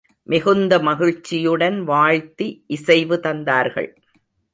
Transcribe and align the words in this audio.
மிகுந்த 0.27 0.79
மகிழ்ச்சியுடன் 0.79 1.77
வாழ்த்தி 1.83 2.47
இசைவு 2.67 3.19
தந்தார்கள். 3.23 3.89